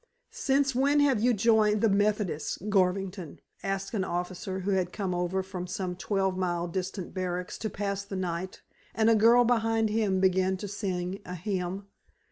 "Since 0.31 0.73
when 0.73 0.99
have 1.01 1.21
you 1.21 1.31
joined 1.31 1.81
the 1.81 1.87
Methodists, 1.87 2.57
Garvington?" 2.69 3.39
asked 3.61 3.93
an 3.93 4.03
officer 4.03 4.61
who 4.61 4.71
had 4.71 4.91
come 4.91 5.13
over 5.13 5.43
from 5.43 5.67
some 5.67 5.95
twelve 5.95 6.35
mile 6.35 6.67
distant 6.67 7.13
barracks 7.13 7.55
to 7.59 7.69
pass 7.69 8.03
the 8.03 8.15
night, 8.15 8.63
and 8.95 9.11
a 9.11 9.15
girl 9.15 9.43
behind 9.45 9.89
him 9.91 10.19
began 10.19 10.57
to 10.57 10.67
sing 10.67 11.21
a 11.23 11.35
hymn. 11.35 11.85